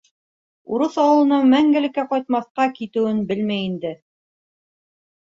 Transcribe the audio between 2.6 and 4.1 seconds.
китеүен белмәй инде.